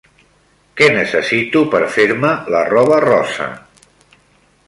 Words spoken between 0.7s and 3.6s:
Què necessito per fer-me la roba rosa?